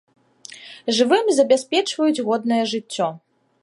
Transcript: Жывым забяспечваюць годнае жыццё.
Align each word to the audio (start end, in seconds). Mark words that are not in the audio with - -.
Жывым 0.99 1.25
забяспечваюць 1.41 2.23
годнае 2.31 2.63
жыццё. 2.77 3.17